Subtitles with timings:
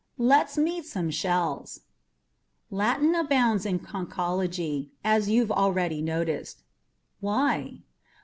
[0.17, 1.81] LET'S MEET SOME SHELLS
[2.71, 6.63] Latin abounds in conchology, as you've already noticed.
[7.19, 7.81] Why?